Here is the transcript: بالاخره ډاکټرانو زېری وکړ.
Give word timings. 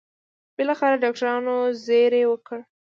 بالاخره 0.57 0.95
ډاکټرانو 1.03 1.55
زېری 1.85 2.23
وکړ. 2.27 2.59